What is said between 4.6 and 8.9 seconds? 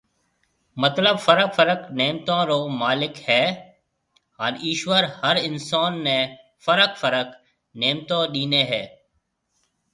ايشور هر انسون ني فرق فرق نعمتون ڏيني هي